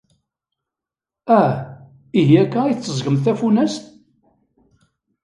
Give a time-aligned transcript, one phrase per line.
[1.39, 1.53] Ah,
[2.19, 3.83] ihi akka ay tetteẓẓgemt tafunast?